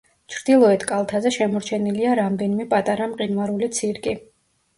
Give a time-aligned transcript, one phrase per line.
[0.35, 4.17] ჩრდილოეთ კალთაზე შემორჩენილია რამდენიმე პატარა მყინვარული ცირკი.